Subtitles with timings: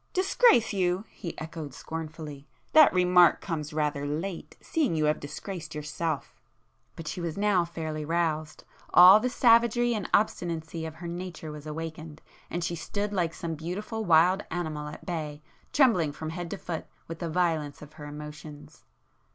[0.13, 6.33] "Disgrace you!" he echoed scornfully—"That remark comes rather late, seeing you have disgraced yourself!"
[6.95, 8.63] But she was now fairly roused.
[8.95, 12.19] All the savagery and obstinacy of her nature was awakened,
[12.49, 16.87] and she stood like some beautiful wild animal at bay, trembling from head to foot
[17.07, 18.85] with the violence of her emotions.